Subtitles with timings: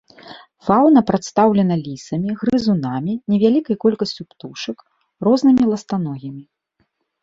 [0.69, 4.77] Фаўна прадстаўлена лісамі, грызунамі, невялікай колькасцю птушак,
[5.31, 6.43] рознымі ластаногімі.